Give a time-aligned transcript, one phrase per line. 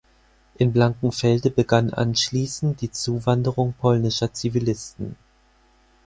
[0.55, 5.15] In Blankenfelde begann anschließend die Zuwanderung polnischer Zivilisten.